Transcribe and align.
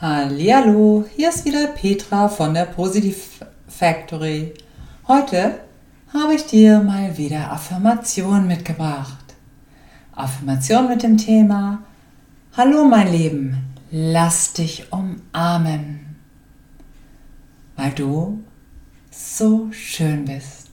Hallo, 0.00 1.04
hier 1.14 1.28
ist 1.28 1.44
wieder 1.44 1.68
Petra 1.68 2.28
von 2.28 2.52
der 2.52 2.64
Positive 2.64 3.16
Factory. 3.68 4.52
Heute 5.06 5.60
habe 6.12 6.34
ich 6.34 6.46
dir 6.46 6.80
mal 6.80 7.16
wieder 7.16 7.52
Affirmation 7.52 8.48
mitgebracht. 8.48 9.36
Affirmation 10.12 10.88
mit 10.88 11.04
dem 11.04 11.16
Thema 11.16 11.84
Hallo 12.56 12.84
mein 12.86 13.06
Leben, 13.12 13.72
lass 13.92 14.52
dich 14.52 14.92
umarmen, 14.92 16.16
weil 17.76 17.92
du 17.92 18.42
so 19.12 19.68
schön 19.70 20.24
bist. 20.24 20.70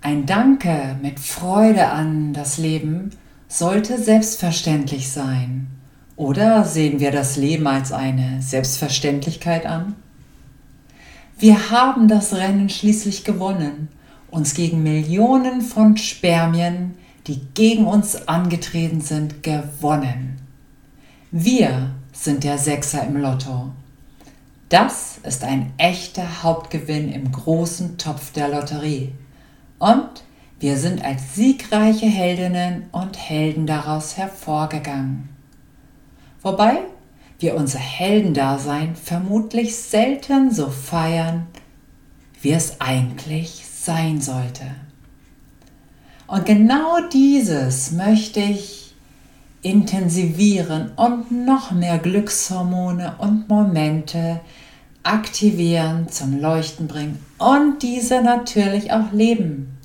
Ein 0.00 0.24
Danke 0.24 0.96
mit 1.02 1.20
Freude 1.20 1.88
an 1.88 2.32
das 2.32 2.56
Leben 2.56 3.10
sollte 3.46 4.02
selbstverständlich 4.02 5.12
sein. 5.12 5.79
Oder 6.20 6.66
sehen 6.66 7.00
wir 7.00 7.12
das 7.12 7.38
Leben 7.38 7.66
als 7.66 7.92
eine 7.92 8.42
Selbstverständlichkeit 8.42 9.64
an? 9.64 9.96
Wir 11.38 11.70
haben 11.70 12.08
das 12.08 12.34
Rennen 12.34 12.68
schließlich 12.68 13.24
gewonnen, 13.24 13.88
uns 14.30 14.52
gegen 14.52 14.82
Millionen 14.82 15.62
von 15.62 15.96
Spermien, 15.96 16.94
die 17.26 17.40
gegen 17.54 17.86
uns 17.86 18.28
angetreten 18.28 19.00
sind, 19.00 19.42
gewonnen. 19.42 20.36
Wir 21.30 21.92
sind 22.12 22.44
der 22.44 22.58
Sechser 22.58 23.02
im 23.02 23.16
Lotto. 23.16 23.70
Das 24.68 25.20
ist 25.22 25.42
ein 25.42 25.72
echter 25.78 26.42
Hauptgewinn 26.42 27.10
im 27.10 27.32
großen 27.32 27.96
Topf 27.96 28.30
der 28.32 28.50
Lotterie. 28.50 29.12
Und 29.78 30.22
wir 30.58 30.76
sind 30.76 31.02
als 31.02 31.34
siegreiche 31.34 32.04
Heldinnen 32.04 32.90
und 32.92 33.16
Helden 33.16 33.66
daraus 33.66 34.18
hervorgegangen. 34.18 35.39
Wobei 36.42 36.78
wir 37.38 37.54
unser 37.56 37.78
Heldendasein 37.78 38.96
vermutlich 38.96 39.76
selten 39.76 40.50
so 40.50 40.68
feiern, 40.68 41.46
wie 42.40 42.52
es 42.52 42.80
eigentlich 42.80 43.64
sein 43.66 44.20
sollte. 44.20 44.64
Und 46.26 46.46
genau 46.46 46.98
dieses 47.12 47.92
möchte 47.92 48.40
ich 48.40 48.94
intensivieren 49.62 50.92
und 50.96 51.30
noch 51.30 51.70
mehr 51.72 51.98
Glückshormone 51.98 53.16
und 53.18 53.48
Momente 53.48 54.40
aktivieren, 55.02 56.08
zum 56.08 56.40
Leuchten 56.40 56.86
bringen 56.86 57.18
und 57.38 57.82
diese 57.82 58.22
natürlich 58.22 58.92
auch 58.92 59.12
leben. 59.12 59.78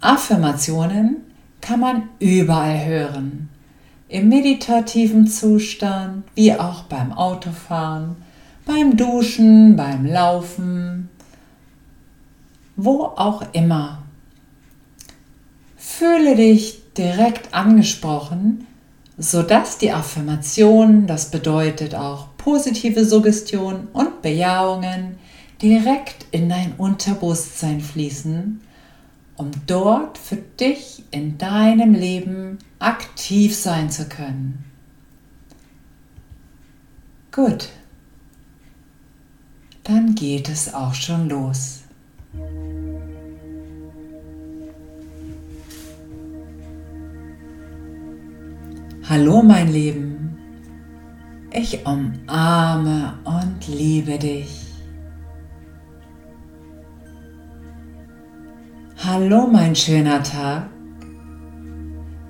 Affirmationen 0.00 1.18
kann 1.60 1.80
man 1.80 2.08
überall 2.18 2.84
hören. 2.84 3.51
Im 4.12 4.28
meditativen 4.28 5.26
Zustand, 5.26 6.24
wie 6.34 6.52
auch 6.52 6.82
beim 6.82 7.14
Autofahren, 7.14 8.16
beim 8.66 8.98
Duschen, 8.98 9.74
beim 9.74 10.04
Laufen, 10.04 11.08
wo 12.76 13.04
auch 13.04 13.42
immer. 13.54 14.02
Fühle 15.78 16.36
dich 16.36 16.82
direkt 16.94 17.54
angesprochen, 17.54 18.66
sodass 19.16 19.78
die 19.78 19.92
Affirmation, 19.92 21.06
das 21.06 21.30
bedeutet 21.30 21.94
auch 21.94 22.36
positive 22.36 23.06
Suggestion 23.06 23.88
und 23.94 24.20
Bejahungen, 24.20 25.16
direkt 25.62 26.26
in 26.32 26.50
dein 26.50 26.74
Unterbewusstsein 26.76 27.80
fließen 27.80 28.60
um 29.36 29.50
dort 29.66 30.18
für 30.18 30.36
dich 30.36 31.04
in 31.10 31.38
deinem 31.38 31.94
Leben 31.94 32.58
aktiv 32.78 33.56
sein 33.56 33.90
zu 33.90 34.08
können. 34.08 34.64
Gut, 37.30 37.70
dann 39.84 40.14
geht 40.14 40.48
es 40.48 40.74
auch 40.74 40.94
schon 40.94 41.28
los. 41.28 41.80
Hallo 49.08 49.42
mein 49.42 49.72
Leben, 49.72 50.38
ich 51.50 51.84
umarme 51.84 53.18
und 53.24 53.66
liebe 53.66 54.18
dich. 54.18 54.61
Hallo 59.14 59.46
mein 59.46 59.76
schöner 59.76 60.22
Tag, 60.22 60.70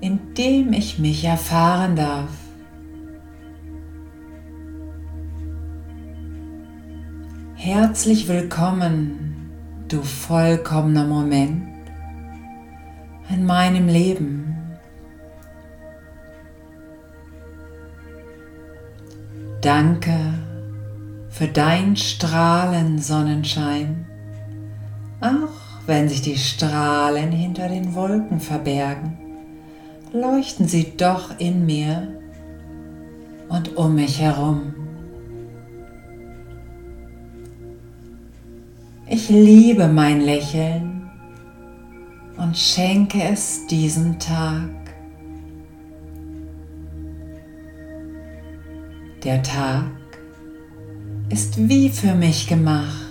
in 0.01 0.33
dem 0.33 0.73
ich 0.73 0.99
mich 0.99 1.23
erfahren 1.23 1.95
darf. 1.95 2.29
Herzlich 7.55 8.27
willkommen, 8.27 9.49
du 9.87 10.01
vollkommener 10.01 11.05
Moment 11.05 11.63
in 13.29 13.45
meinem 13.45 13.87
Leben. 13.87 14.57
Danke 19.61 20.19
für 21.29 21.47
dein 21.47 21.95
Strahlen 21.95 22.99
Sonnenschein, 22.99 24.05
wenn 25.85 26.07
sich 26.07 26.21
die 26.21 26.37
Strahlen 26.37 27.31
hinter 27.31 27.67
den 27.67 27.93
Wolken 27.93 28.39
verbergen, 28.39 29.17
leuchten 30.13 30.67
sie 30.67 30.93
doch 30.95 31.37
in 31.39 31.65
mir 31.65 32.07
und 33.49 33.75
um 33.75 33.95
mich 33.95 34.19
herum. 34.19 34.73
Ich 39.07 39.29
liebe 39.29 39.87
mein 39.87 40.21
Lächeln 40.21 41.09
und 42.37 42.57
schenke 42.57 43.21
es 43.21 43.67
diesem 43.67 44.17
Tag. 44.17 44.69
Der 49.23 49.43
Tag 49.43 49.85
ist 51.29 51.69
wie 51.69 51.89
für 51.89 52.13
mich 52.13 52.47
gemacht 52.47 53.02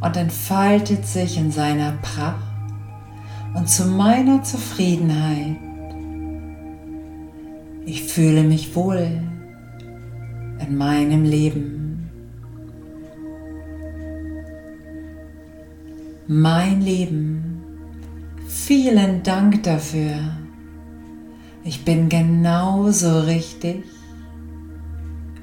und 0.00 0.16
entfaltet 0.16 1.06
sich 1.06 1.36
in 1.36 1.50
seiner 1.50 1.92
Pracht 2.02 2.50
und 3.54 3.68
zu 3.68 3.86
meiner 3.86 4.42
Zufriedenheit. 4.42 5.56
Ich 7.84 8.04
fühle 8.04 8.42
mich 8.44 8.74
wohl 8.74 9.20
in 10.60 10.76
meinem 10.76 11.24
Leben. 11.24 12.10
Mein 16.26 16.80
Leben, 16.80 17.60
vielen 18.46 19.22
Dank 19.22 19.64
dafür. 19.64 20.14
Ich 21.64 21.84
bin 21.84 22.08
genauso 22.08 23.20
richtig, 23.20 23.84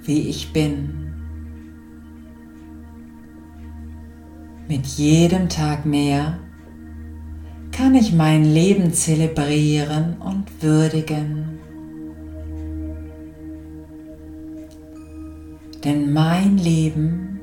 wie 0.04 0.30
ich 0.30 0.54
bin. 0.54 1.07
Mit 4.68 4.86
jedem 4.86 5.48
Tag 5.48 5.86
mehr 5.86 6.40
kann 7.72 7.96
ich 7.96 8.12
mein 8.12 8.44
Leben 8.44 8.92
zelebrieren 8.92 10.18
und 10.20 10.62
würdigen. 10.62 11.60
Denn 15.86 16.12
mein 16.12 16.58
Leben 16.58 17.40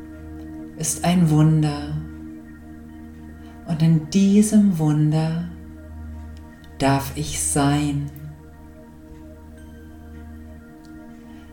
ist 0.77 1.05
ein 1.05 1.31
Wunder 1.31 1.97
und 3.67 3.81
in 3.81 4.11
diesem 4.11 4.79
Wunder 4.79 5.49
darf 6.79 7.13
ich 7.15 7.43
sein. 7.43 8.11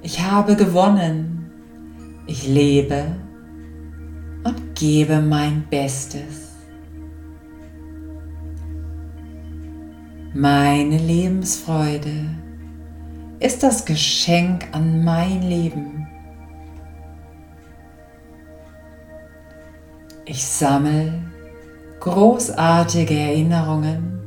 Ich 0.01 0.21
habe 0.21 0.57
gewonnen. 0.57 1.37
Ich 2.27 2.47
lebe 2.47 3.15
gebe 4.81 5.21
mein 5.21 5.67
Bestes. 5.69 6.55
Meine 10.33 10.97
Lebensfreude 10.97 12.25
ist 13.39 13.61
das 13.61 13.85
Geschenk 13.85 14.65
an 14.71 15.03
mein 15.03 15.43
Leben. 15.43 16.07
Ich 20.25 20.43
sammle 20.43 21.13
großartige 21.99 23.13
Erinnerungen, 23.13 24.19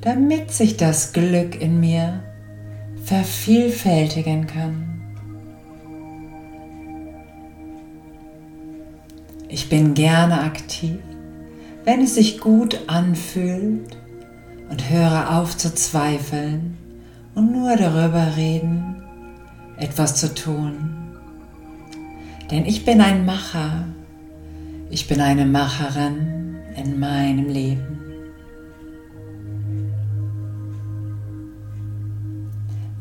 damit 0.00 0.52
sich 0.52 0.78
das 0.78 1.12
Glück 1.12 1.60
in 1.60 1.80
mir 1.80 2.22
vervielfältigen 3.04 4.46
kann. 4.46 4.91
Ich 9.52 9.68
bin 9.68 9.92
gerne 9.92 10.40
aktiv, 10.40 10.96
wenn 11.84 12.00
es 12.00 12.14
sich 12.14 12.40
gut 12.40 12.80
anfühlt 12.86 13.98
und 14.70 14.88
höre 14.88 15.36
auf 15.36 15.58
zu 15.58 15.74
zweifeln 15.74 16.78
und 17.34 17.52
nur 17.52 17.76
darüber 17.76 18.34
reden, 18.34 19.02
etwas 19.76 20.16
zu 20.16 20.34
tun. 20.34 20.94
Denn 22.50 22.64
ich 22.64 22.86
bin 22.86 23.02
ein 23.02 23.26
Macher, 23.26 23.84
ich 24.88 25.06
bin 25.06 25.20
eine 25.20 25.44
Macherin 25.44 26.56
in 26.82 26.98
meinem 26.98 27.50
Leben. 27.50 27.98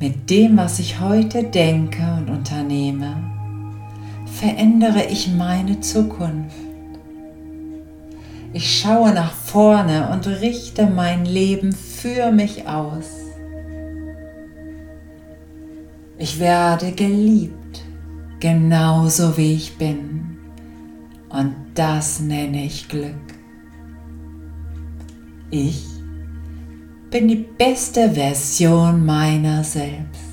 Mit 0.01 0.29
dem, 0.29 0.57
was 0.57 0.79
ich 0.79 0.99
heute 0.99 1.45
denke 1.45 2.03
und 2.17 2.29
unternehme, 2.29 3.30
verändere 4.41 5.05
ich 5.05 5.31
meine 5.31 5.81
Zukunft. 5.81 6.55
Ich 8.53 8.79
schaue 8.81 9.13
nach 9.13 9.33
vorne 9.33 10.09
und 10.09 10.25
richte 10.25 10.87
mein 10.87 11.25
Leben 11.25 11.73
für 11.73 12.31
mich 12.31 12.67
aus. 12.67 13.05
Ich 16.17 16.39
werde 16.39 16.91
geliebt, 16.91 17.83
genauso 18.39 19.37
wie 19.37 19.53
ich 19.53 19.77
bin. 19.77 20.37
Und 21.29 21.53
das 21.75 22.19
nenne 22.19 22.65
ich 22.65 22.89
Glück. 22.89 23.13
Ich 25.51 25.85
bin 27.11 27.27
die 27.27 27.45
beste 27.57 28.09
Version 28.09 29.05
meiner 29.05 29.63
selbst. 29.63 30.30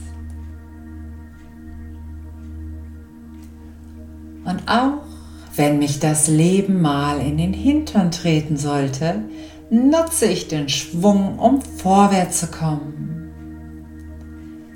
Auch 4.67 5.03
wenn 5.57 5.79
mich 5.79 5.99
das 5.99 6.29
Leben 6.29 6.81
mal 6.81 7.21
in 7.21 7.37
den 7.37 7.53
Hintern 7.53 8.11
treten 8.11 8.57
sollte, 8.57 9.25
nutze 9.71 10.27
ich 10.27 10.49
den 10.49 10.69
Schwung, 10.69 11.39
um 11.39 11.61
vorwärts 11.61 12.41
zu 12.41 12.47
kommen. 12.47 13.09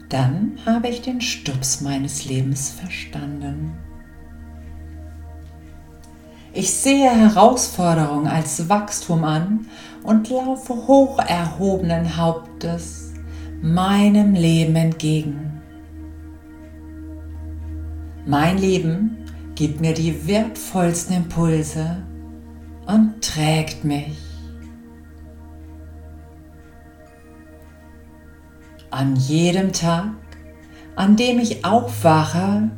Dann 0.09 0.59
habe 0.67 0.89
ich 0.89 1.01
den 1.01 1.21
Stups 1.21 1.81
meines 1.81 2.27
Lebens 2.27 2.71
verstanden. 2.71 3.73
Ich 6.53 6.71
sehe 6.75 7.11
Herausforderungen 7.11 8.27
als 8.27 8.69
Wachstum 8.69 9.25
an 9.25 9.67
und 10.03 10.29
laufe 10.29 10.75
hoch 10.75 11.19
erhobenen 11.19 12.19
Hauptes 12.19 13.13
meinem 13.63 14.35
Leben 14.35 14.77
entgegen. 14.77 15.63
Mein 18.27 18.59
Leben 18.59 19.22
gibt 19.63 19.81
mir 19.81 19.95
die 19.95 20.27
wertvollsten 20.27 21.15
Impulse 21.15 21.99
und 22.85 23.23
trägt 23.23 23.85
mich. 23.85 24.19
An 28.91 29.15
jedem 29.15 29.73
Tag, 29.73 30.15
an 30.97 31.15
dem 31.15 31.39
ich 31.39 31.65
aufwache, 31.65 32.73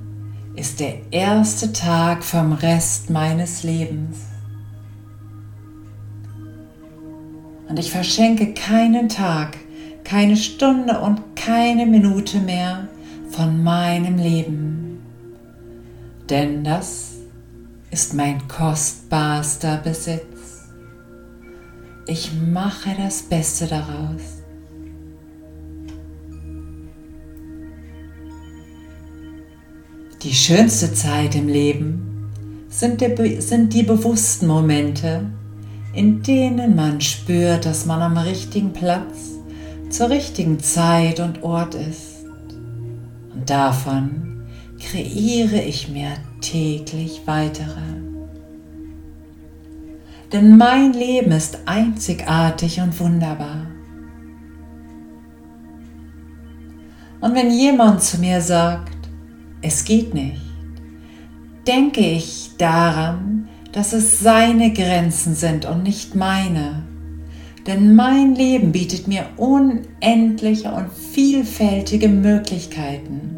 ist 0.57 0.79
der 0.79 1.11
erste 1.11 1.73
Tag 1.73 2.23
vom 2.23 2.53
Rest 2.53 3.09
meines 3.09 3.63
Lebens. 3.63 4.19
Und 7.67 7.79
ich 7.79 7.91
verschenke 7.91 8.53
keinen 8.53 9.09
Tag, 9.09 9.57
keine 10.05 10.37
Stunde 10.37 11.01
und 11.01 11.35
keine 11.35 11.87
Minute 11.87 12.41
mehr 12.41 12.89
von 13.31 13.65
meinem 13.65 14.19
Leben. 14.19 14.84
Denn 16.31 16.65
das 16.65 17.13
ist 17.91 18.15
mein 18.15 18.49
kostbarster 18.49 19.77
Besitz. 19.79 20.69
Ich 22.07 22.33
mache 22.33 22.91
das 22.99 23.23
Beste 23.23 23.67
daraus. 23.67 24.43
Die 30.23 30.33
schönste 30.35 30.93
Zeit 30.95 31.35
im 31.35 31.49
Leben 31.49 32.31
sind 32.71 33.03
die, 33.03 33.41
sind 33.41 33.75
die 33.75 33.83
bewussten 33.83 34.47
Momente, 34.47 35.27
in 35.93 36.23
denen 36.23 36.75
man 36.75 37.01
spürt, 37.03 37.67
dass 37.67 37.85
man 37.85 38.01
am 38.01 38.17
richtigen 38.17 38.73
Platz 38.73 39.33
zur 39.91 40.09
richtigen 40.09 40.59
Zeit 40.59 41.21
und 41.21 41.43
Ort 41.43 41.75
ist. 41.75 42.25
Und 43.35 43.49
davon 43.49 44.34
kreiere 44.81 45.61
ich 45.61 45.89
mir 45.89 46.13
täglich 46.41 47.23
weitere. 47.27 47.81
Denn 50.33 50.57
mein 50.57 50.93
Leben 50.93 51.33
ist 51.33 51.61
einzigartig 51.67 52.81
und 52.81 52.99
wunderbar. 52.99 53.67
Und 57.21 57.35
wenn 57.35 57.51
jemand 57.51 58.03
zu 58.03 58.19
mir 58.19 58.41
sagt, 58.41 59.09
es 59.63 59.85
geht 59.85 60.13
nicht, 60.13 60.43
denke 61.67 62.01
ich 62.01 62.51
daran, 62.59 63.49
dass 63.73 63.93
es 63.93 64.21
seine 64.21 64.73
Grenzen 64.73 65.35
sind 65.35 65.65
und 65.65 65.83
nicht 65.83 66.15
meine. 66.15 66.83
Denn 67.67 67.97
mein 67.97 68.35
Leben 68.35 68.73
bietet 68.73 69.09
mir 69.09 69.25
unendliche 69.37 70.71
und 70.71 70.93
vielfältige 70.93 72.09
Möglichkeiten. 72.09 73.34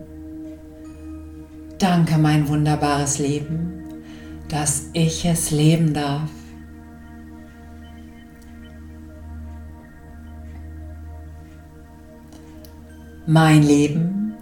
Danke, 1.78 2.16
mein 2.16 2.48
wunderbares 2.48 3.18
Leben, 3.18 3.84
dass 4.48 4.88
ich 4.94 5.26
es 5.26 5.50
leben 5.50 5.92
darf. 5.92 6.30
Mein 13.26 13.62
Leben 13.62 14.32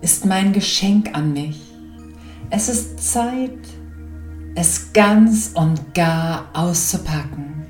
ist 0.00 0.24
mein 0.24 0.52
Geschenk 0.52 1.16
an 1.16 1.32
mich. 1.32 1.60
Es 2.50 2.68
ist 2.68 2.98
Zeit, 3.12 3.60
es 4.56 4.92
ganz 4.92 5.52
und 5.54 5.94
gar 5.94 6.48
auszupacken. 6.54 7.66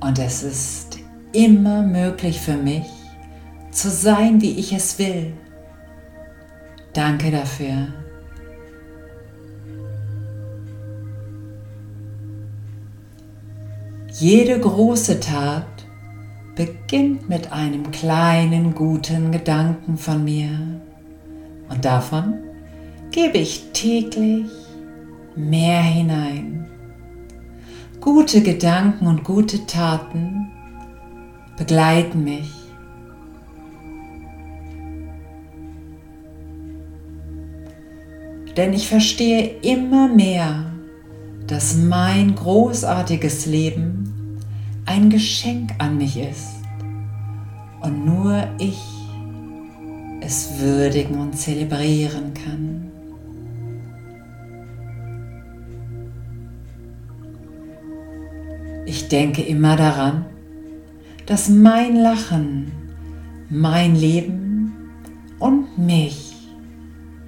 Und 0.00 0.18
es 0.18 0.42
ist 0.42 0.98
immer 1.32 1.82
möglich 1.82 2.38
für 2.40 2.56
mich, 2.56 2.95
zu 3.76 3.90
sein, 3.90 4.40
wie 4.40 4.58
ich 4.58 4.72
es 4.72 4.98
will. 4.98 5.32
Danke 6.92 7.30
dafür. 7.30 7.88
Jede 14.18 14.58
große 14.58 15.20
Tat 15.20 15.66
beginnt 16.54 17.28
mit 17.28 17.52
einem 17.52 17.90
kleinen 17.90 18.74
guten 18.74 19.30
Gedanken 19.30 19.98
von 19.98 20.24
mir 20.24 20.80
und 21.68 21.84
davon 21.84 22.34
gebe 23.10 23.36
ich 23.36 23.72
täglich 23.74 24.50
mehr 25.34 25.82
hinein. 25.82 26.66
Gute 28.00 28.40
Gedanken 28.40 29.06
und 29.06 29.22
gute 29.22 29.66
Taten 29.66 30.50
begleiten 31.58 32.24
mich. 32.24 32.65
Denn 38.56 38.72
ich 38.72 38.88
verstehe 38.88 39.56
immer 39.62 40.08
mehr, 40.08 40.72
dass 41.46 41.76
mein 41.76 42.34
großartiges 42.34 43.46
Leben 43.46 44.40
ein 44.86 45.10
Geschenk 45.10 45.72
an 45.78 45.98
mich 45.98 46.18
ist 46.18 46.56
und 47.82 48.04
nur 48.06 48.48
ich 48.58 48.80
es 50.20 50.58
würdigen 50.58 51.18
und 51.18 51.36
zelebrieren 51.36 52.32
kann. 52.32 52.90
Ich 58.86 59.08
denke 59.08 59.42
immer 59.42 59.76
daran, 59.76 60.24
dass 61.26 61.48
mein 61.48 61.96
Lachen, 61.96 62.72
mein 63.50 63.96
Leben 63.96 64.72
und 65.38 65.76
mich 65.76 66.34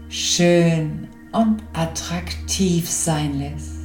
schön 0.08 1.07
und 1.32 1.62
attraktiv 1.72 2.88
sein 2.88 3.38
lässt. 3.38 3.78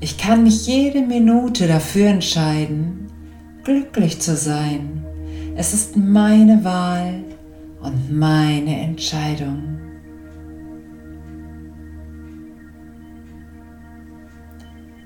Ich 0.00 0.18
kann 0.18 0.44
mich 0.44 0.66
jede 0.66 1.00
Minute 1.00 1.66
dafür 1.66 2.08
entscheiden, 2.08 3.08
glücklich 3.64 4.20
zu 4.20 4.36
sein. 4.36 5.04
Es 5.56 5.72
ist 5.72 5.96
meine 5.96 6.62
Wahl 6.64 7.24
und 7.80 8.12
meine 8.12 8.78
Entscheidung. 8.78 9.80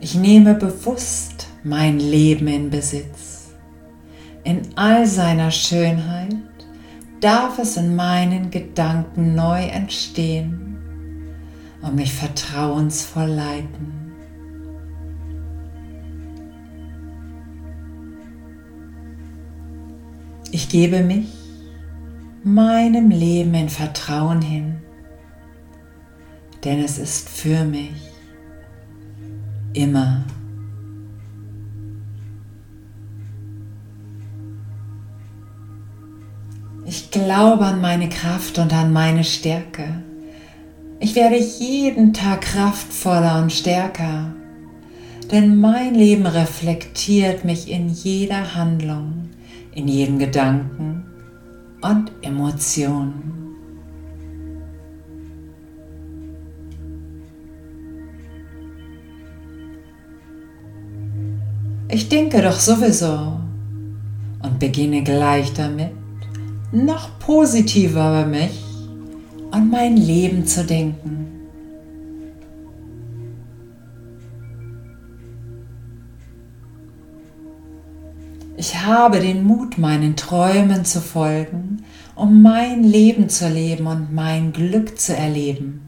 Ich 0.00 0.14
nehme 0.14 0.55
bewusst 0.55 1.47
mein 1.62 2.00
Leben 2.00 2.49
in 2.49 2.69
Besitz 2.71 3.30
in 4.44 4.62
all 4.76 5.06
seiner 5.06 5.50
Schönheit 5.50 6.37
darf 7.20 7.59
es 7.59 7.76
in 7.76 7.94
meinen 7.94 8.50
Gedanken 8.50 9.35
neu 9.35 9.62
entstehen 9.64 10.76
und 11.82 11.94
mich 11.94 12.12
vertrauensvoll 12.12 13.28
leiten. 13.28 14.00
Ich 20.52 20.68
gebe 20.68 21.02
mich 21.02 21.28
meinem 22.42 23.11
Leben 23.11 23.54
in 23.54 23.68
Vertrauen 23.68 24.42
hin, 24.42 24.78
denn 26.64 26.82
es 26.82 26.99
ist 26.99 27.28
für 27.28 27.64
mich 27.64 27.92
immer. 29.75 30.25
Ich 36.92 37.12
glaube 37.12 37.66
an 37.66 37.80
meine 37.80 38.09
Kraft 38.09 38.59
und 38.59 38.73
an 38.73 38.92
meine 38.92 39.23
Stärke. 39.23 40.02
Ich 40.99 41.14
werde 41.14 41.37
jeden 41.37 42.12
Tag 42.12 42.40
kraftvoller 42.40 43.40
und 43.40 43.52
stärker, 43.52 44.35
denn 45.30 45.61
mein 45.61 45.94
Leben 45.94 46.26
reflektiert 46.26 47.44
mich 47.44 47.70
in 47.70 47.90
jeder 47.90 48.56
Handlung, 48.56 49.28
in 49.73 49.87
jedem 49.87 50.18
Gedanken 50.18 51.04
und 51.80 52.11
Emotion. 52.23 53.12
Ich 61.87 62.09
denke 62.09 62.42
doch 62.42 62.59
sowieso 62.59 63.38
und 64.42 64.59
beginne 64.59 65.04
gleich 65.04 65.52
damit, 65.52 66.00
noch 66.73 67.19
positiver 67.19 68.23
über 68.23 68.27
mich 68.27 68.62
und 69.50 69.71
mein 69.71 69.97
Leben 69.97 70.47
zu 70.47 70.65
denken. 70.65 71.27
Ich 78.57 78.77
habe 78.77 79.21
den 79.21 79.45
Mut, 79.45 79.79
meinen 79.79 80.17
Träumen 80.17 80.85
zu 80.85 81.00
folgen, 81.00 81.83
um 82.15 82.43
mein 82.43 82.85
Leben 82.85 83.31
zu 83.31 83.49
leben 83.49 83.87
und 83.87 84.12
mein 84.12 84.53
Glück 84.53 84.99
zu 85.00 85.17
erleben. 85.17 85.81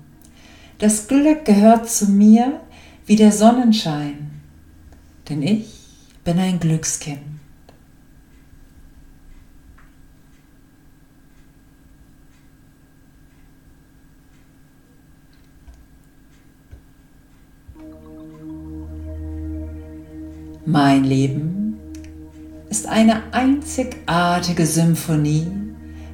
Das 0.78 1.06
Glück 1.06 1.44
gehört 1.44 1.88
zu 1.88 2.10
mir 2.10 2.60
wie 3.04 3.16
der 3.16 3.30
Sonnenschein, 3.30 4.30
denn 5.28 5.42
ich 5.42 5.66
bin 6.24 6.38
ein 6.38 6.58
Glückskind. 6.58 7.31
Mein 20.64 21.02
Leben 21.02 21.76
ist 22.70 22.86
eine 22.86 23.32
einzigartige 23.32 24.64
Symphonie, 24.64 25.50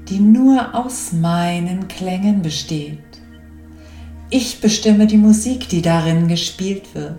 die 0.08 0.20
nur 0.20 0.74
aus 0.74 1.12
meinen 1.12 1.86
Klängen 1.86 2.40
besteht. 2.40 2.98
Ich 4.30 4.62
bestimme 4.62 5.06
die 5.06 5.18
Musik, 5.18 5.68
die 5.68 5.82
darin 5.82 6.28
gespielt 6.28 6.94
wird. 6.94 7.18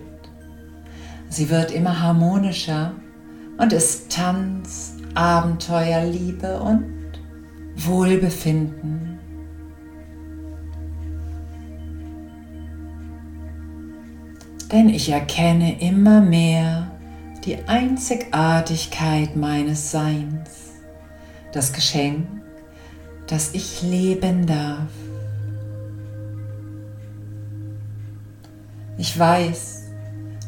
Sie 1.28 1.50
wird 1.50 1.70
immer 1.70 2.00
harmonischer 2.00 2.94
und 3.58 3.72
ist 3.72 4.10
Tanz, 4.10 4.96
Abenteuer, 5.14 6.04
Liebe 6.04 6.60
und 6.60 6.84
Wohlbefinden. 7.76 9.20
Denn 14.72 14.88
ich 14.88 15.10
erkenne 15.10 15.80
immer 15.80 16.20
mehr, 16.20 16.90
die 17.44 17.56
Einzigartigkeit 17.66 19.34
meines 19.34 19.90
Seins, 19.90 20.72
das 21.52 21.72
Geschenk, 21.72 22.26
das 23.26 23.54
ich 23.54 23.82
leben 23.82 24.46
darf. 24.46 24.90
Ich 28.98 29.18
weiß, 29.18 29.84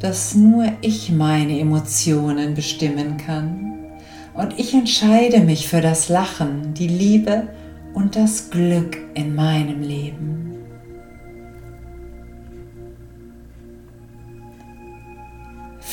dass 0.01 0.35
nur 0.35 0.67
ich 0.83 1.11
meine 1.11 1.59
Emotionen 1.59 2.55
bestimmen 2.55 3.17
kann 3.17 3.73
und 4.35 4.59
ich 4.59 4.75
entscheide 4.75 5.41
mich 5.41 5.69
für 5.69 5.81
das 5.81 6.11
Lachen, 6.11 6.75
die 6.75 6.89
Liebe 6.89 7.49
und 7.95 8.17
das 8.17 8.51
Glück 8.51 8.99
in 9.15 9.35
meinem 9.35 9.81
Leben. 9.81 10.62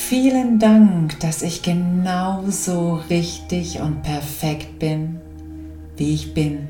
Vielen 0.10 0.58
Dank, 0.58 1.20
dass 1.20 1.44
ich 1.44 1.62
genauso 1.62 3.00
richtig 3.12 3.80
und 3.80 4.02
perfekt 4.02 4.80
bin, 4.80 5.20
wie 5.98 6.16
ich 6.16 6.34
bin. 6.34 6.68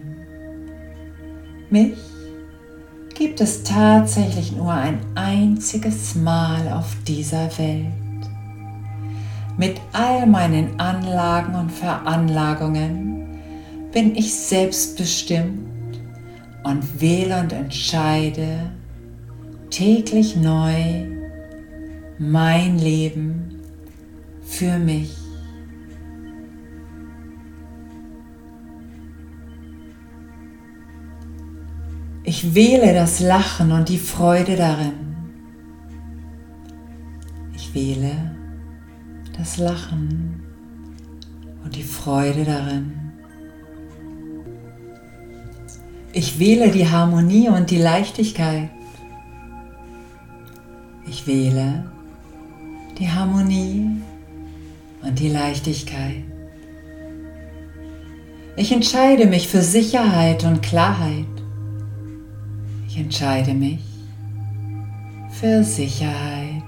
Mich 1.69 1.93
gibt 3.17 3.39
es 3.39 3.63
tatsächlich 3.63 4.51
nur 4.51 4.73
ein 4.73 4.99
einziges 5.15 6.15
Mal 6.15 6.67
auf 6.73 6.97
dieser 7.07 7.57
Welt. 7.57 7.93
Mit 9.55 9.79
all 9.93 10.27
meinen 10.27 10.77
Anlagen 10.77 11.55
und 11.55 11.71
Veranlagungen 11.71 13.39
bin 13.93 14.17
ich 14.17 14.35
selbstbestimmt 14.35 16.01
und 16.65 16.99
wähle 16.99 17.39
und 17.39 17.53
entscheide 17.53 18.69
täglich 19.69 20.35
neu, 20.35 21.18
mein 22.19 22.77
Leben 22.77 23.61
für 24.43 24.77
mich. 24.77 25.15
Ich 32.23 32.53
wähle 32.53 32.93
das 32.93 33.21
Lachen 33.21 33.71
und 33.71 33.87
die 33.87 33.97
Freude 33.97 34.57
darin. 34.57 35.15
Ich 37.55 37.73
wähle 37.73 38.35
das 39.37 39.57
Lachen 39.57 40.43
und 41.63 41.75
die 41.75 41.83
Freude 41.83 42.43
darin. 42.43 42.93
Ich 46.11 46.37
wähle 46.37 46.69
die 46.69 46.89
Harmonie 46.89 47.47
und 47.49 47.71
die 47.71 47.77
Leichtigkeit. 47.77 48.69
Ich 51.07 51.25
wähle 51.25 51.89
die 52.99 53.09
Harmonie 53.09 53.87
und 55.01 55.19
die 55.19 55.29
Leichtigkeit. 55.29 56.23
Ich 58.57 58.73
entscheide 58.73 59.25
mich 59.25 59.47
für 59.47 59.61
Sicherheit 59.61 60.43
und 60.43 60.61
Klarheit. 60.61 61.25
Ich 62.87 62.97
entscheide 62.97 63.53
mich 63.53 63.79
für 65.31 65.63
Sicherheit 65.63 66.63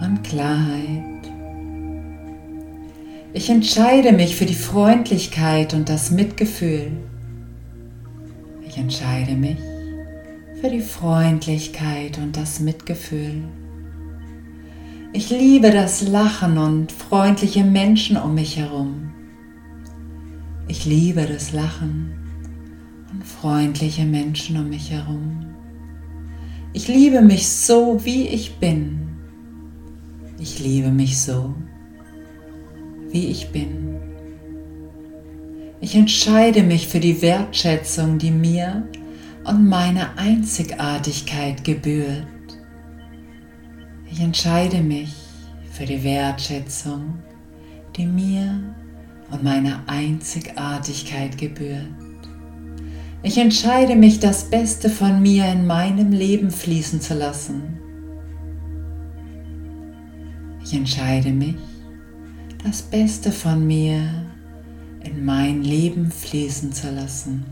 und 0.00 0.22
Klarheit. 0.22 1.02
Ich 3.32 3.50
entscheide 3.50 4.12
mich 4.12 4.36
für 4.36 4.46
die 4.46 4.54
Freundlichkeit 4.54 5.74
und 5.74 5.88
das 5.88 6.12
Mitgefühl. 6.12 6.92
Ich 8.68 8.78
entscheide 8.78 9.32
mich 9.32 9.58
für 10.60 10.70
die 10.70 10.80
Freundlichkeit 10.80 12.18
und 12.18 12.36
das 12.36 12.60
Mitgefühl. 12.60 13.42
Ich 15.14 15.30
liebe 15.30 15.70
das 15.70 16.06
Lachen 16.06 16.58
und 16.58 16.92
freundliche 16.92 17.64
Menschen 17.64 18.18
um 18.18 18.34
mich 18.34 18.58
herum. 18.58 19.10
Ich 20.68 20.84
liebe 20.84 21.24
das 21.24 21.52
Lachen 21.52 22.12
und 23.10 23.24
freundliche 23.24 24.04
Menschen 24.04 24.58
um 24.58 24.68
mich 24.68 24.90
herum. 24.90 25.46
Ich 26.74 26.88
liebe 26.88 27.22
mich 27.22 27.48
so, 27.48 28.04
wie 28.04 28.28
ich 28.28 28.56
bin. 28.56 29.08
Ich 30.38 30.58
liebe 30.58 30.90
mich 30.90 31.18
so, 31.18 31.54
wie 33.10 33.28
ich 33.28 33.48
bin. 33.48 33.96
Ich 35.80 35.94
entscheide 35.94 36.62
mich 36.62 36.86
für 36.86 37.00
die 37.00 37.22
Wertschätzung, 37.22 38.18
die 38.18 38.30
mir 38.30 38.86
und 39.44 39.66
meiner 39.66 40.18
Einzigartigkeit 40.18 41.64
gebührt. 41.64 42.26
Ich 44.10 44.20
entscheide 44.20 44.80
mich 44.80 45.14
für 45.70 45.84
die 45.84 46.02
Wertschätzung, 46.02 47.18
die 47.96 48.06
mir 48.06 48.74
und 49.30 49.44
meiner 49.44 49.82
Einzigartigkeit 49.86 51.36
gebührt. 51.36 51.86
Ich 53.22 53.36
entscheide 53.36 53.94
mich, 53.96 54.20
das 54.20 54.48
Beste 54.48 54.88
von 54.88 55.20
mir 55.20 55.46
in 55.52 55.66
meinem 55.66 56.12
Leben 56.12 56.50
fließen 56.50 57.00
zu 57.00 57.14
lassen. 57.14 57.78
Ich 60.64 60.72
entscheide 60.72 61.30
mich, 61.30 61.56
das 62.64 62.82
Beste 62.82 63.30
von 63.30 63.66
mir 63.66 64.26
in 65.02 65.24
mein 65.24 65.62
Leben 65.62 66.10
fließen 66.10 66.72
zu 66.72 66.90
lassen. 66.90 67.44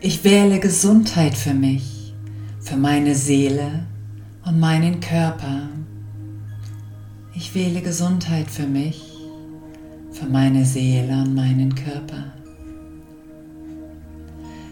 Ich 0.00 0.24
wähle 0.24 0.60
Gesundheit 0.60 1.34
für 1.34 1.54
mich 1.54 1.97
für 2.68 2.76
meine 2.76 3.14
Seele 3.14 3.86
und 4.44 4.60
meinen 4.60 5.00
Körper. 5.00 5.70
Ich 7.34 7.54
wähle 7.54 7.80
Gesundheit 7.80 8.50
für 8.50 8.66
mich, 8.66 9.02
für 10.12 10.26
meine 10.26 10.66
Seele 10.66 11.14
und 11.14 11.34
meinen 11.34 11.74
Körper. 11.74 12.34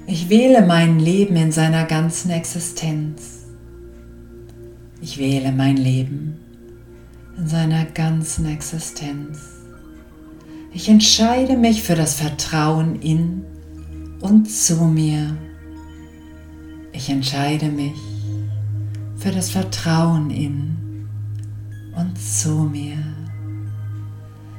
Ich 0.06 0.28
wähle 0.28 0.66
mein 0.66 0.98
Leben 0.98 1.36
in 1.36 1.52
seiner 1.52 1.86
ganzen 1.86 2.30
Existenz. 2.32 3.46
Ich 5.00 5.16
wähle 5.16 5.50
mein 5.50 5.78
Leben 5.78 6.36
in 7.38 7.48
seiner 7.48 7.86
ganzen 7.86 8.44
Existenz. 8.44 9.38
Ich 10.74 10.90
entscheide 10.90 11.56
mich 11.56 11.82
für 11.82 11.94
das 11.94 12.16
Vertrauen 12.16 13.00
in 13.00 13.42
und 14.20 14.50
zu 14.50 14.84
mir. 14.84 15.34
Ich 16.96 17.10
entscheide 17.10 17.66
mich 17.66 17.92
für 19.16 19.30
das 19.30 19.50
Vertrauen 19.50 20.30
in 20.30 21.06
und 21.94 22.18
zu 22.18 22.70
mir. 22.72 22.96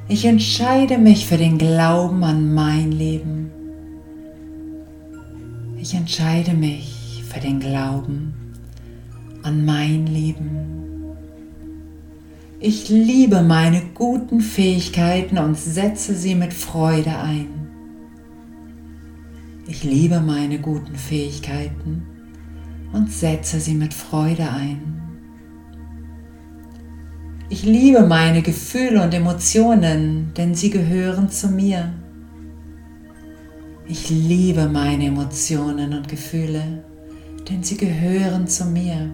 Ich 0.06 0.24
entscheide 0.24 0.98
mich 0.98 1.26
für 1.26 1.36
den 1.36 1.58
Glauben 1.58 2.22
an 2.22 2.54
mein 2.54 2.92
Leben. 2.92 3.50
Ich 5.78 5.94
entscheide 5.94 6.54
mich 6.54 7.24
für 7.28 7.40
den 7.40 7.58
Glauben 7.58 8.34
an 9.42 9.64
mein 9.64 10.06
Leben. 10.06 11.06
Ich 12.60 12.88
liebe 12.88 13.42
meine 13.42 13.82
guten 13.94 14.40
Fähigkeiten 14.40 15.38
und 15.38 15.58
setze 15.58 16.14
sie 16.14 16.36
mit 16.36 16.54
Freude 16.54 17.18
ein. 17.18 17.48
Ich 19.66 19.82
liebe 19.82 20.20
meine 20.20 20.60
guten 20.60 20.94
Fähigkeiten 20.94 22.06
und 22.92 23.12
setze 23.12 23.60
sie 23.60 23.74
mit 23.74 23.94
Freude 23.94 24.50
ein. 24.50 24.98
Ich 27.50 27.64
liebe 27.64 28.06
meine 28.06 28.42
Gefühle 28.42 29.02
und 29.02 29.14
Emotionen, 29.14 30.32
denn 30.36 30.54
sie 30.54 30.70
gehören 30.70 31.30
zu 31.30 31.48
mir. 31.48 31.94
Ich 33.86 34.10
liebe 34.10 34.68
meine 34.68 35.06
Emotionen 35.06 35.94
und 35.94 36.08
Gefühle, 36.08 36.84
denn 37.48 37.62
sie 37.62 37.78
gehören 37.78 38.46
zu 38.46 38.66
mir. 38.66 39.10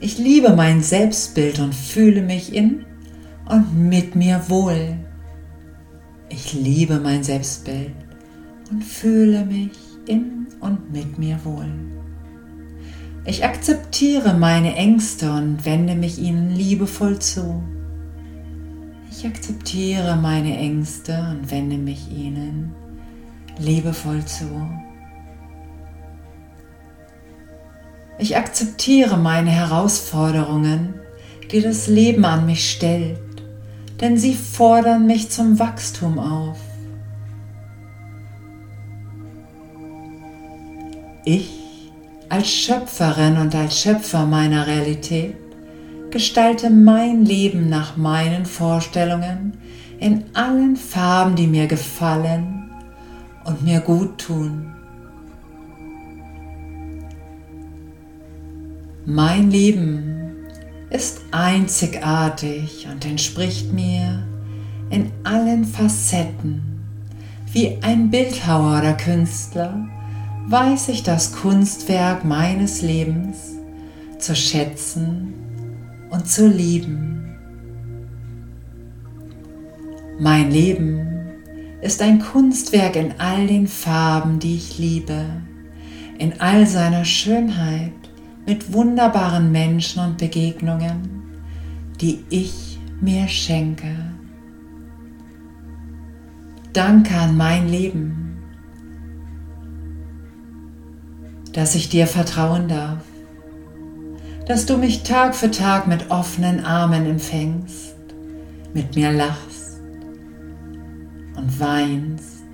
Ich 0.00 0.18
liebe 0.18 0.54
mein 0.56 0.82
Selbstbild 0.82 1.60
und 1.60 1.74
fühle 1.74 2.22
mich 2.22 2.52
in 2.52 2.84
und 3.48 3.76
mit 3.76 4.16
mir 4.16 4.42
wohl. 4.48 4.96
Ich 6.28 6.52
liebe 6.52 6.98
mein 6.98 7.22
Selbstbild 7.22 7.94
und 8.70 8.84
fühle 8.84 9.44
mich 9.44 9.87
in 10.08 10.46
und 10.60 10.92
mit 10.92 11.18
mir 11.18 11.38
wohl. 11.44 11.68
Ich 13.24 13.44
akzeptiere 13.44 14.34
meine 14.34 14.74
Ängste 14.74 15.30
und 15.30 15.66
wende 15.66 15.94
mich 15.94 16.18
ihnen 16.18 16.50
liebevoll 16.50 17.18
zu. 17.18 17.62
Ich 19.10 19.26
akzeptiere 19.26 20.16
meine 20.16 20.56
Ängste 20.56 21.12
und 21.30 21.50
wende 21.50 21.76
mich 21.76 22.10
ihnen 22.10 22.74
liebevoll 23.58 24.24
zu. 24.24 24.46
Ich 28.18 28.36
akzeptiere 28.36 29.16
meine 29.16 29.50
Herausforderungen, 29.50 30.94
die 31.52 31.60
das 31.60 31.86
Leben 31.86 32.24
an 32.24 32.46
mich 32.46 32.70
stellt, 32.70 33.18
denn 34.00 34.16
sie 34.16 34.34
fordern 34.34 35.06
mich 35.06 35.30
zum 35.30 35.58
Wachstum 35.58 36.18
auf. 36.18 36.58
Ich 41.30 41.50
als 42.30 42.50
Schöpferin 42.50 43.36
und 43.36 43.54
als 43.54 43.82
Schöpfer 43.82 44.24
meiner 44.24 44.66
Realität 44.66 45.36
gestalte 46.10 46.70
mein 46.70 47.26
Leben 47.26 47.68
nach 47.68 47.98
meinen 47.98 48.46
Vorstellungen 48.46 49.52
in 50.00 50.24
allen 50.32 50.74
Farben, 50.74 51.36
die 51.36 51.46
mir 51.46 51.66
gefallen 51.66 52.70
und 53.44 53.62
mir 53.62 53.80
gut 53.80 54.16
tun. 54.16 54.72
Mein 59.04 59.50
Leben 59.50 60.32
ist 60.88 61.20
einzigartig 61.30 62.88
und 62.90 63.04
entspricht 63.04 63.70
mir 63.74 64.26
in 64.88 65.12
allen 65.24 65.66
Facetten. 65.66 66.62
Wie 67.52 67.76
ein 67.82 68.08
Bildhauer 68.08 68.78
oder 68.78 68.94
Künstler 68.94 69.88
weiß 70.50 70.88
ich 70.88 71.02
das 71.02 71.32
Kunstwerk 71.32 72.24
meines 72.24 72.80
Lebens 72.80 73.56
zu 74.18 74.34
schätzen 74.34 75.34
und 76.08 76.26
zu 76.26 76.48
lieben. 76.48 77.36
Mein 80.18 80.50
Leben 80.50 81.06
ist 81.82 82.00
ein 82.00 82.18
Kunstwerk 82.18 82.96
in 82.96 83.14
all 83.18 83.46
den 83.46 83.68
Farben, 83.68 84.38
die 84.38 84.56
ich 84.56 84.78
liebe, 84.78 85.22
in 86.18 86.40
all 86.40 86.66
seiner 86.66 87.04
Schönheit, 87.04 87.92
mit 88.46 88.72
wunderbaren 88.72 89.52
Menschen 89.52 90.02
und 90.02 90.16
Begegnungen, 90.16 91.22
die 92.00 92.24
ich 92.30 92.78
mir 93.02 93.28
schenke. 93.28 93.94
Danke 96.72 97.14
an 97.14 97.36
mein 97.36 97.68
Leben, 97.68 98.27
dass 101.58 101.74
ich 101.74 101.88
dir 101.88 102.06
vertrauen 102.06 102.68
darf 102.68 103.02
dass 104.48 104.64
du 104.64 104.78
mich 104.78 105.02
Tag 105.02 105.36
für 105.36 105.50
Tag 105.50 105.86
mit 105.86 106.10
offenen 106.10 106.64
Armen 106.64 107.04
empfängst, 107.04 107.94
mit 108.72 108.96
mir 108.96 109.12
lachst 109.12 109.78
und 111.36 111.60
weinst 111.60 112.46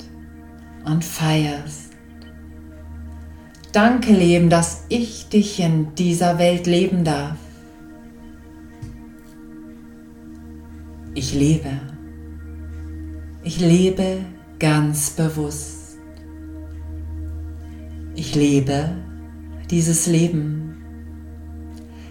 und 0.84 1.04
feierst. 1.04 1.92
Danke, 3.70 4.12
Leben, 4.12 4.50
dass 4.50 4.86
ich 4.88 5.28
dich 5.28 5.60
in 5.60 5.94
dieser 5.94 6.38
Welt 6.38 6.66
leben 6.66 7.04
darf. 7.04 7.36
Ich 11.14 11.32
lebe. 11.32 11.70
Ich 13.44 13.60
lebe 13.60 14.18
ganz 14.58 15.10
bewusst. 15.10 15.83
Ich 18.14 18.34
lebe 18.34 18.90
dieses 19.70 20.06
Leben 20.06 20.64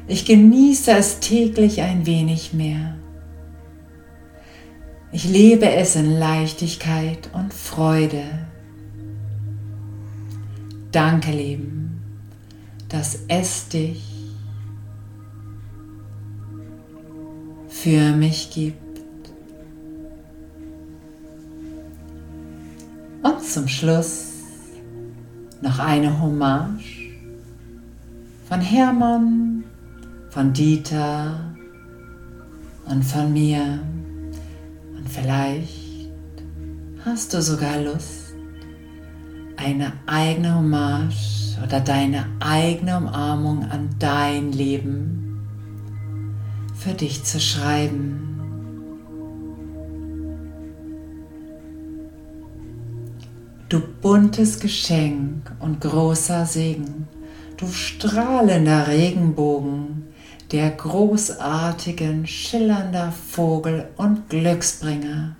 ich 0.08 0.26
genieße 0.26 0.92
es 0.92 1.20
täglich 1.20 1.82
ein 1.82 2.06
wenig 2.06 2.54
mehr. 2.54 2.98
Ich 5.12 5.26
lebe 5.26 5.70
es 5.70 5.96
in 5.96 6.18
Leichtigkeit 6.18 7.30
und 7.34 7.54
Freude. 7.54 8.24
Danke, 10.92 11.32
Leben, 11.32 12.02
dass 12.90 13.20
es 13.28 13.70
dich 13.70 14.04
für 17.70 18.12
mich 18.12 18.52
gibt. 18.52 18.82
Und 23.24 23.42
zum 23.42 23.68
Schluss 23.68 24.33
noch 25.64 25.80
eine 25.80 26.22
Hommage 26.22 27.14
von 28.50 28.60
Hermann 28.60 29.64
von 30.30 30.52
Dieter 30.52 31.56
und 32.86 33.02
von 33.02 33.32
mir. 33.32 33.80
Und 34.98 35.10
vielleicht 35.10 36.12
hast 37.06 37.34
du 37.34 37.42
sogar 37.42 37.80
Lust, 37.80 38.34
eine 39.56 39.94
eigene 40.06 40.54
Hommage 40.54 41.58
oder 41.64 41.80
deine 41.80 42.26
eigene 42.42 42.98
Umarmung 42.98 43.64
an 43.72 43.90
dein 44.00 44.52
Leben 44.52 45.40
für 46.76 46.94
dich 46.94 47.24
zu 47.24 47.40
schreiben. 47.40 48.33
Du 53.70 53.80
buntes 53.80 54.60
Geschenk 54.60 55.52
und 55.60 55.82
großer 55.82 56.46
Segen, 56.46 57.08
du 57.58 57.68
strahlender 57.68 58.88
Regenbogen, 58.88 60.04
der 60.52 60.70
großartigen, 60.70 62.28
schillernder 62.28 63.12
Vogel 63.12 63.90
und 63.98 64.30
Glücksbringer, 64.30 65.36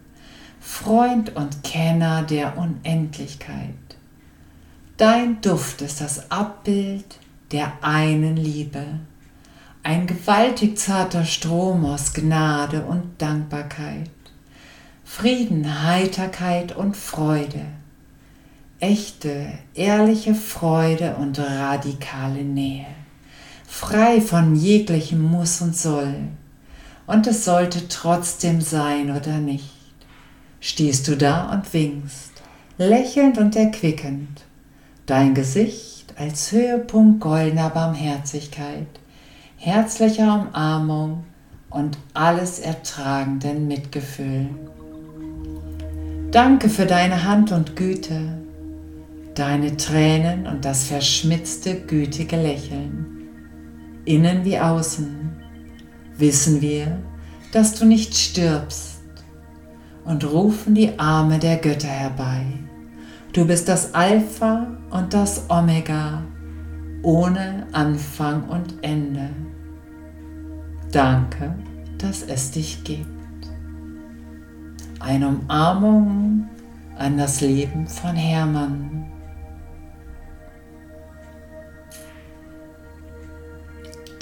Freund 0.60 1.36
und 1.36 1.64
Kenner 1.64 2.24
der 2.24 2.58
Unendlichkeit. 2.58 3.76
Dein 4.98 5.42
Duft 5.42 5.82
ist 5.82 6.02
das 6.02 6.32
Abbild 6.32 7.20
der 7.52 7.74
einen 7.82 8.38
Liebe, 8.38 8.84
ein 9.84 10.08
gewaltig 10.08 10.80
zarter 10.80 11.26
Strom 11.26 11.86
aus 11.86 12.14
Gnade 12.14 12.84
und 12.84 13.22
Dankbarkeit, 13.22 14.10
Frieden, 15.04 15.84
Heiterkeit 15.84 16.76
und 16.76 16.98
Freude, 16.98 17.66
echte, 18.84 19.48
ehrliche 19.76 20.36
Freude 20.36 21.16
und 21.16 21.40
radikale 21.40 22.44
Nähe. 22.44 22.86
frei 23.66 24.20
von 24.22 24.56
jeglichem 24.56 25.22
Muss 25.22 25.62
und 25.62 25.76
Soll. 25.76 26.16
Und 27.08 27.26
es 27.26 27.46
sollte 27.46 27.88
trotzdem 27.88 28.60
sein 28.62 29.10
oder 29.10 29.38
nicht. 29.38 29.72
Stehst 30.60 31.08
du 31.08 31.16
da 31.16 31.50
und 31.52 31.74
winkst, 31.74 32.34
lächelnd 32.78 33.38
und 33.38 33.56
erquickend, 33.56 34.44
dein 35.06 35.34
Gesicht 35.34 36.14
als 36.18 36.52
Höhepunkt 36.52 37.22
goldener 37.22 37.70
Barmherzigkeit, 37.70 38.88
herzlicher 39.58 40.48
Umarmung 40.48 41.24
und 41.70 41.98
alles 42.14 42.60
ertragenden 42.60 43.68
Mitgefühl. 43.68 44.50
Danke 46.32 46.70
für 46.70 46.86
deine 46.86 47.24
Hand 47.24 47.52
und 47.52 47.76
Güte, 47.76 48.43
deine 49.36 49.78
Tränen 49.78 50.48
und 50.48 50.66
das 50.66 50.86
verschmitzte, 50.86 51.82
gütige 51.82 52.36
Lächeln. 52.36 53.30
Innen 54.06 54.46
wie 54.46 54.60
außen 54.60 55.32
wissen 56.18 56.62
wir, 56.62 57.00
dass 57.52 57.76
du 57.76 57.86
nicht 57.86 58.16
stirbst 58.16 59.02
und 60.06 60.30
rufen 60.30 60.76
die 60.76 60.98
Arme 61.00 61.40
der 61.40 61.58
Götter 61.58 61.88
herbei. 61.88 62.46
Du 63.32 63.46
bist 63.46 63.68
das 63.68 63.94
Alpha 63.94 64.68
und 64.92 65.14
das 65.14 65.50
Omega, 65.50 66.24
ohne 67.02 67.68
Anfang 67.72 68.44
und 68.50 68.76
Ende. 68.82 69.30
Danke, 70.92 71.56
dass 71.98 72.22
es 72.24 72.52
dich 72.52 72.84
gibt 72.84 73.14
eine 75.04 75.28
Umarmung 75.28 76.48
an 76.98 77.18
das 77.18 77.42
Leben 77.42 77.88
von 77.88 78.16
Hermann. 78.16 79.06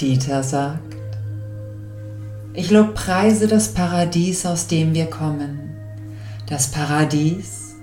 Dieter 0.01 0.41
sagt, 0.41 0.95
ich 2.55 2.71
lobpreise 2.71 3.47
das 3.47 3.69
Paradies, 3.69 4.47
aus 4.47 4.65
dem 4.65 4.95
wir 4.95 5.05
kommen, 5.05 5.75
das 6.49 6.71
Paradies, 6.71 7.75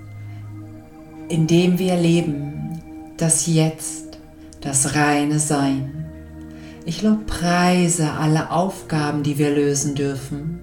in 1.29 1.47
dem 1.47 1.79
wir 1.79 1.95
leben, 1.95 2.81
das 3.15 3.47
Jetzt, 3.47 4.19
das 4.59 4.95
reine 4.95 5.39
Sein. 5.39 6.07
Ich 6.85 7.01
lobpreise 7.03 8.11
alle 8.11 8.51
Aufgaben, 8.51 9.23
die 9.23 9.37
wir 9.37 9.51
lösen 9.51 9.95
dürfen, 9.95 10.59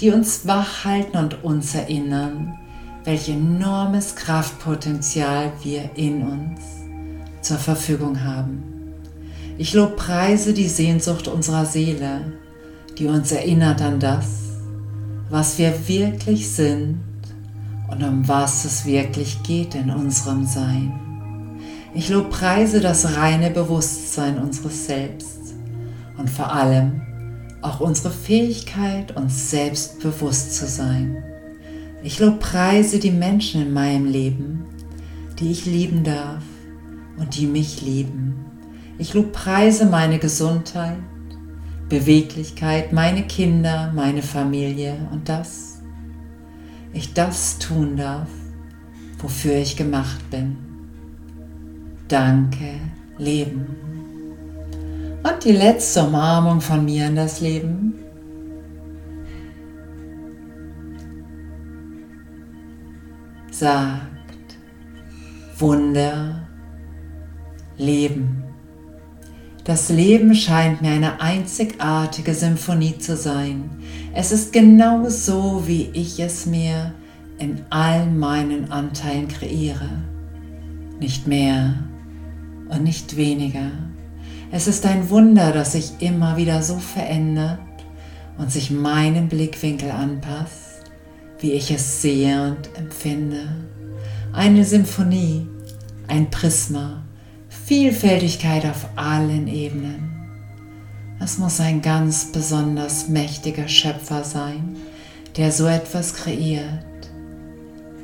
die 0.00 0.10
uns 0.10 0.48
wach 0.48 0.84
halten 0.84 1.16
und 1.16 1.44
uns 1.44 1.76
erinnern, 1.76 2.58
welch 3.04 3.28
enormes 3.28 4.16
Kraftpotenzial 4.16 5.52
wir 5.62 5.90
in 5.94 6.22
uns 6.22 6.60
zur 7.40 7.58
Verfügung 7.58 8.24
haben. 8.24 8.77
Ich 9.60 9.74
lobpreise 9.74 10.54
die 10.54 10.68
Sehnsucht 10.68 11.26
unserer 11.26 11.66
Seele, 11.66 12.20
die 12.96 13.06
uns 13.06 13.32
erinnert 13.32 13.82
an 13.82 13.98
das, 13.98 14.26
was 15.30 15.58
wir 15.58 15.88
wirklich 15.88 16.48
sind 16.48 17.00
und 17.90 18.04
um 18.04 18.28
was 18.28 18.64
es 18.64 18.86
wirklich 18.86 19.42
geht 19.42 19.74
in 19.74 19.90
unserem 19.90 20.46
Sein. 20.46 20.92
Ich 21.92 22.08
lobpreise 22.08 22.80
das 22.80 23.16
reine 23.16 23.50
Bewusstsein 23.50 24.38
unseres 24.38 24.86
Selbst 24.86 25.54
und 26.18 26.30
vor 26.30 26.52
allem 26.52 27.00
auch 27.60 27.80
unsere 27.80 28.12
Fähigkeit, 28.12 29.16
uns 29.16 29.50
selbst 29.50 29.98
bewusst 29.98 30.54
zu 30.54 30.68
sein. 30.68 31.24
Ich 32.04 32.20
lobpreise 32.20 33.00
die 33.00 33.10
Menschen 33.10 33.62
in 33.62 33.72
meinem 33.72 34.06
Leben, 34.06 34.66
die 35.40 35.50
ich 35.50 35.66
lieben 35.66 36.04
darf 36.04 36.44
und 37.18 37.36
die 37.36 37.48
mich 37.48 37.82
lieben. 37.82 38.47
Ich 38.98 39.14
lobpreise 39.14 39.86
meine 39.86 40.18
Gesundheit, 40.18 40.98
Beweglichkeit, 41.88 42.92
meine 42.92 43.22
Kinder, 43.22 43.92
meine 43.94 44.22
Familie 44.22 44.96
und 45.12 45.28
das 45.28 45.78
ich 46.92 47.14
das 47.14 47.58
tun 47.58 47.96
darf, 47.96 48.28
wofür 49.18 49.54
ich 49.56 49.76
gemacht 49.76 50.30
bin. 50.30 50.56
Danke, 52.08 52.80
Leben. 53.18 53.66
Und 55.22 55.44
die 55.44 55.52
letzte 55.52 56.04
Umarmung 56.04 56.60
von 56.60 56.84
mir 56.84 57.06
in 57.06 57.16
das 57.16 57.40
Leben. 57.40 57.94
Sagt 63.50 64.58
Wunder, 65.58 66.48
Leben. 67.76 68.47
Das 69.68 69.90
Leben 69.90 70.34
scheint 70.34 70.80
mir 70.80 70.92
eine 70.92 71.20
einzigartige 71.20 72.32
Symphonie 72.32 72.96
zu 72.96 73.18
sein. 73.18 73.68
Es 74.14 74.32
ist 74.32 74.50
genau 74.50 75.10
so, 75.10 75.64
wie 75.66 75.90
ich 75.92 76.18
es 76.20 76.46
mir 76.46 76.94
in 77.38 77.60
all 77.68 78.06
meinen 78.06 78.72
Anteilen 78.72 79.28
kreiere. 79.28 79.90
Nicht 80.98 81.26
mehr 81.26 81.74
und 82.70 82.82
nicht 82.82 83.18
weniger. 83.18 83.70
Es 84.50 84.68
ist 84.68 84.86
ein 84.86 85.10
Wunder, 85.10 85.52
dass 85.52 85.72
sich 85.72 85.92
immer 86.00 86.38
wieder 86.38 86.62
so 86.62 86.78
verändert 86.78 87.58
und 88.38 88.50
sich 88.50 88.70
meinem 88.70 89.28
Blickwinkel 89.28 89.90
anpasst, 89.90 90.84
wie 91.40 91.52
ich 91.52 91.70
es 91.70 92.00
sehe 92.00 92.42
und 92.42 92.70
empfinde. 92.78 93.42
Eine 94.32 94.64
Symphonie, 94.64 95.46
ein 96.06 96.30
Prisma, 96.30 97.04
Vielfältigkeit 97.68 98.64
auf 98.64 98.88
allen 98.96 99.46
Ebenen. 99.46 100.08
Es 101.20 101.36
muss 101.36 101.60
ein 101.60 101.82
ganz 101.82 102.32
besonders 102.32 103.10
mächtiger 103.10 103.68
Schöpfer 103.68 104.24
sein, 104.24 104.74
der 105.36 105.52
so 105.52 105.66
etwas 105.66 106.14
kreiert. 106.14 107.10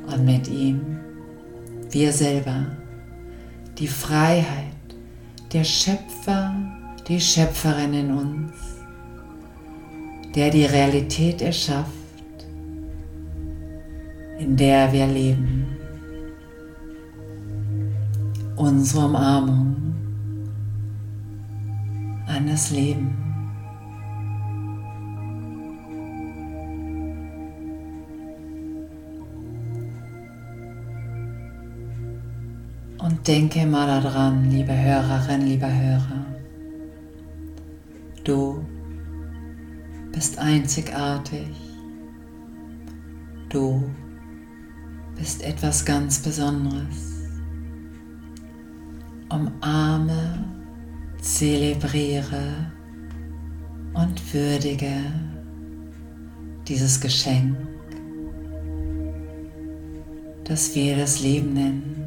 Und 0.06 0.26
mit 0.26 0.48
ihm 0.48 0.98
wir 1.90 2.12
selber, 2.12 2.66
die 3.78 3.88
Freiheit, 3.88 4.44
der 5.54 5.64
Schöpfer, 5.64 6.54
die 7.08 7.18
Schöpferin 7.18 7.94
in 7.94 8.10
uns, 8.12 8.52
der 10.34 10.50
die 10.50 10.66
Realität 10.66 11.40
erschafft, 11.40 11.88
in 14.38 14.58
der 14.58 14.92
wir 14.92 15.06
leben. 15.06 15.83
Unsere 18.56 19.06
Umarmung 19.06 19.74
an 22.26 22.46
das 22.46 22.70
Leben. 22.70 23.24
Und 32.98 33.26
denke 33.26 33.66
mal 33.66 33.86
daran, 33.86 34.50
liebe 34.50 34.72
Hörerin, 34.72 35.42
lieber 35.42 35.72
Hörer. 35.72 36.24
Du 38.22 38.64
bist 40.12 40.38
einzigartig. 40.38 41.48
Du 43.48 43.84
bist 45.16 45.42
etwas 45.42 45.84
ganz 45.84 46.20
Besonderes. 46.20 47.13
Umarme, 49.34 50.44
zelebriere 51.20 52.70
und 53.92 54.32
würdige 54.32 54.94
dieses 56.68 57.00
Geschenk, 57.00 57.56
das 60.44 60.72
wir 60.76 60.96
das 60.98 61.20
Leben 61.20 61.52
nennen. 61.52 62.03